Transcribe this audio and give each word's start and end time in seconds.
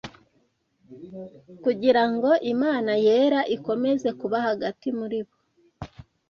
kugira 1.63 2.03
ngo 2.11 2.31
Imana 2.53 2.91
yera 3.05 3.41
ikomeze 3.55 4.09
kuba 4.19 4.37
hagati 4.47 4.87
muri 4.99 5.19
bo 5.25 5.35